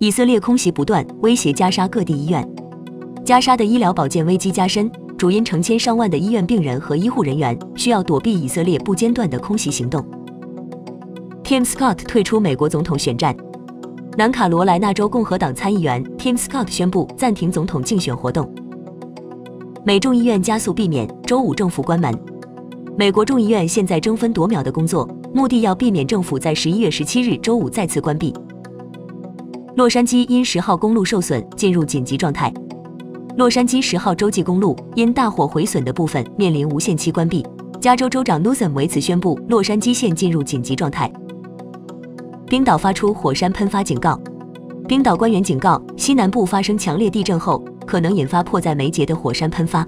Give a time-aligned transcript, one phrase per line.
[0.00, 2.48] 以色列空袭不断，威胁加沙各地医院。
[3.24, 10.00] 加沙的医疗保健危机加深，主因成千上万的医院病人和医护人员需要躲避以色列不间断的空袭行动。
[11.42, 13.36] Tim Scott 退出美国总统选战。
[14.16, 18.48] 南卡罗来纳州共和党参议员 Tim Scott 宣布暂停总统竞选活动。
[19.84, 22.16] 美众议院加速避免周五政府关门。
[22.96, 28.32] 美国众议院现在争分夺秒的工作，目的要避免政府在十一月十七日周五再次关闭。
[29.78, 32.52] 洛杉矶因十号公路受损进入紧急状态。
[33.36, 37.46] 洛杉矶十号洲际公路因大火毁损的部分面临无限期关闭。
[37.80, 41.08] 加州州长 Newsom 为此宣布洛杉矶县进入紧急状态。
[42.48, 44.20] 冰岛发出火山喷发警告。
[44.88, 49.86] 冰岛官员警告，西南部发生强烈地震后，可能引发迫在眉睫的火山喷发。